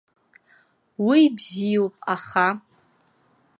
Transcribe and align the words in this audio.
Уи 1.07 1.21
бзиоуп, 1.35 1.93
аха. 2.13 2.47